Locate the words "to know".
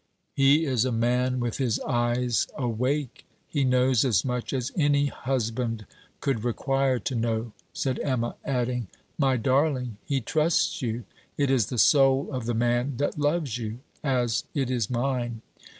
6.97-7.51